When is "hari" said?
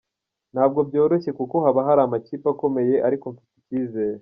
1.87-2.01